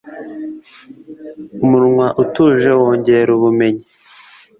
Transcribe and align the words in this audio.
umunwa 1.63 2.07
utuje 2.23 2.69
wongera 2.79 3.29
ubumenyi 3.37 3.85